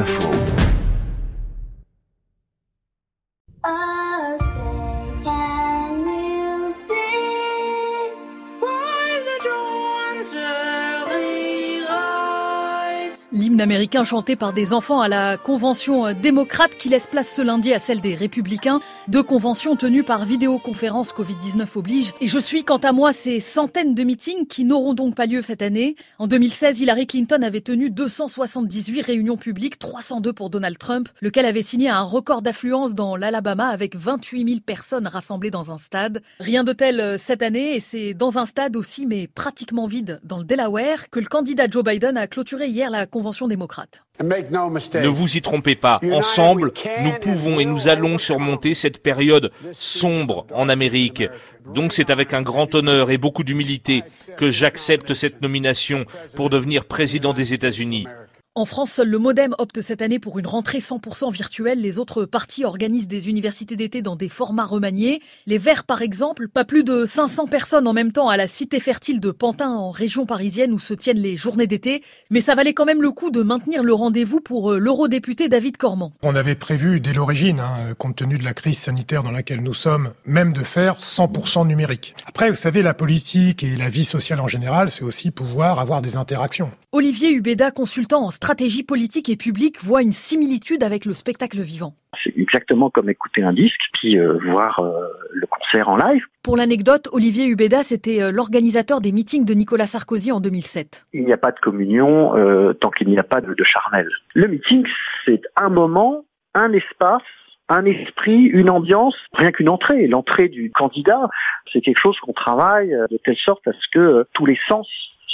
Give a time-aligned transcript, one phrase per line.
[0.00, 0.32] France
[13.34, 17.72] L'hymne américain chanté par des enfants à la convention démocrate qui laisse place ce lundi
[17.72, 18.80] à celle des républicains.
[19.08, 22.12] Deux conventions tenues par vidéoconférence Covid-19 oblige.
[22.20, 25.40] Et je suis quant à moi ces centaines de meetings qui n'auront donc pas lieu
[25.40, 25.96] cette année.
[26.18, 31.62] En 2016, Hillary Clinton avait tenu 278 réunions publiques, 302 pour Donald Trump, lequel avait
[31.62, 36.20] signé un record d'affluence dans l'Alabama avec 28 000 personnes rassemblées dans un stade.
[36.38, 40.20] Rien de tel euh, cette année et c'est dans un stade aussi mais pratiquement vide
[40.22, 44.04] dans le Delaware que le candidat Joe Biden a clôturé hier la convention démocrate.
[44.20, 46.72] Ne vous y trompez pas, ensemble,
[47.02, 51.24] nous pouvons et nous allons surmonter cette période sombre en Amérique.
[51.74, 54.02] Donc c'est avec un grand honneur et beaucoup d'humilité
[54.36, 56.04] que j'accepte cette nomination
[56.36, 58.06] pour devenir président des États-Unis.
[58.54, 61.80] En France, seul le Modem opte cette année pour une rentrée 100% virtuelle.
[61.80, 65.22] Les autres partis organisent des universités d'été dans des formats remaniés.
[65.46, 68.78] Les Verts, par exemple, pas plus de 500 personnes en même temps à la cité
[68.78, 72.02] fertile de Pantin en région parisienne où se tiennent les journées d'été.
[72.28, 75.78] Mais ça valait quand même le coup de maintenir le rendez-vous pour euh, l'eurodéputé David
[75.78, 76.12] Cormand.
[76.22, 79.72] On avait prévu dès l'origine, hein, compte tenu de la crise sanitaire dans laquelle nous
[79.72, 82.14] sommes, même de faire 100% numérique.
[82.26, 86.02] Après, vous savez, la politique et la vie sociale en général, c'est aussi pouvoir avoir
[86.02, 86.70] des interactions.
[86.94, 91.94] Olivier Hubeda, consultant en stratégie politique et publique, voit une similitude avec le spectacle vivant.
[92.24, 94.90] C'est exactement comme écouter un disque, puis euh, voir euh,
[95.30, 96.24] le concert en live.
[96.42, 101.06] Pour l'anecdote, Olivier Hubeda, c'était euh, l'organisateur des meetings de Nicolas Sarkozy en 2007.
[101.12, 102.32] Il n'y a pas de communion
[102.80, 104.08] tant qu'il n'y a pas de, de charnel.
[104.34, 104.84] Le meeting,
[105.24, 107.22] c'est un moment, un espace
[107.68, 110.06] un esprit, une ambiance, rien qu'une entrée.
[110.06, 111.30] L'entrée du candidat,
[111.72, 114.86] c'est quelque chose qu'on travaille de telle sorte à ce que tous les sens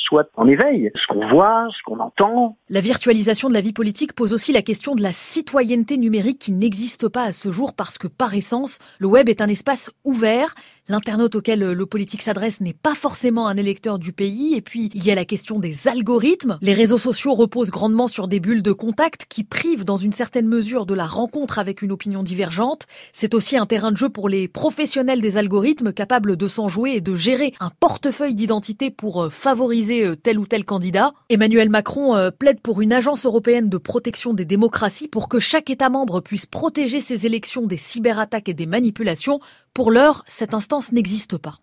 [0.09, 2.57] soit en éveil, ce qu'on voit, ce qu'on entend.
[2.69, 6.53] La virtualisation de la vie politique pose aussi la question de la citoyenneté numérique qui
[6.53, 10.55] n'existe pas à ce jour parce que par essence, le web est un espace ouvert.
[10.89, 14.55] L'internaute auquel le politique s'adresse n'est pas forcément un électeur du pays.
[14.55, 16.59] Et puis, il y a la question des algorithmes.
[16.63, 20.49] Les réseaux sociaux reposent grandement sur des bulles de contact qui privent dans une certaine
[20.49, 22.87] mesure de la rencontre avec une opinion divergente.
[23.13, 26.93] C'est aussi un terrain de jeu pour les professionnels des algorithmes capables de s'en jouer
[26.93, 31.13] et de gérer un portefeuille d'identité pour euh, favoriser euh, tel ou tel candidat.
[31.29, 35.71] Emmanuel Macron euh, plaide pour une agence européenne de protection des démocraties pour que chaque
[35.71, 39.41] État membre puisse protéger ses élections des cyberattaques et des manipulations.
[39.75, 41.59] Pour l'heure, cette instance n'existe pas.